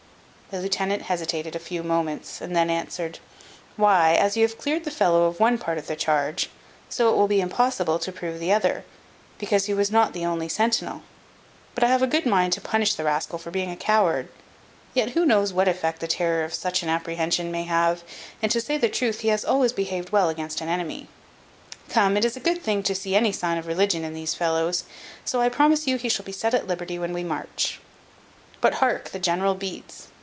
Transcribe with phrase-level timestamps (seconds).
[0.51, 3.19] The lieutenant hesitated a few moments, and then answered:
[3.77, 6.49] "Why, as you have cleared the fellow of one part of the charge,
[6.89, 8.83] so it will be impossible to prove the other,
[9.39, 11.03] because he was not the only centinel.
[11.73, 14.27] But I have a good mind to punish the rascal for being a coward.
[14.93, 18.03] Yet who knows what effect the terror of such an apprehension may have?
[18.41, 21.07] and, to say the truth, he hath always behaved well against an enemy.
[21.87, 24.83] Come, it is a good thing to see any sign of religion in these fellows;
[25.23, 27.79] so I promise you he shall be set at liberty when we march.
[28.59, 30.09] But hark, the general beats.